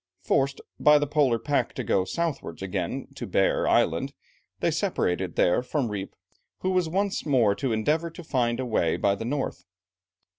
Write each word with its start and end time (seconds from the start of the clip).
Forced 0.23 0.61
by 0.79 0.97
the 0.97 1.05
Polar 1.05 1.37
pack 1.37 1.73
to 1.75 1.83
go 1.83 2.05
southwards 2.05 2.63
again 2.63 3.09
to 3.13 3.27
Bear 3.27 3.67
Island, 3.67 4.13
they 4.59 4.71
separated 4.71 5.35
there 5.35 5.61
from 5.61 5.89
Rijp, 5.89 6.13
who 6.61 6.71
was 6.71 6.89
once 6.89 7.23
more 7.23 7.53
to 7.57 7.71
endeavour 7.71 8.09
to 8.09 8.23
find 8.23 8.59
a 8.59 8.65
way 8.65 8.97
by 8.97 9.13
the 9.13 9.25
north. 9.25 9.63